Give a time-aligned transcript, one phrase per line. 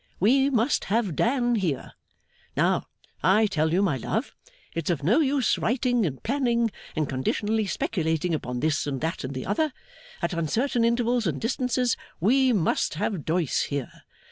[0.19, 1.93] We must have Dan here.
[2.57, 2.87] Now,
[3.21, 4.33] I tell you, my love,
[4.73, 9.35] it's of no use writing and planning and conditionally speculating upon this and that and
[9.35, 9.71] the other,
[10.19, 13.91] at uncertain intervals and distances; we must have Doyce here.